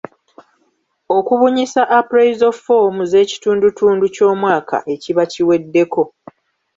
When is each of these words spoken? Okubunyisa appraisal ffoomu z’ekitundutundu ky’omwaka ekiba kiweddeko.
Okubunyisa 1.17 1.81
appraisal 1.99 2.53
ffoomu 2.57 3.01
z’ekitundutundu 3.11 4.05
ky’omwaka 4.15 4.77
ekiba 4.93 5.23
kiweddeko. 5.31 6.01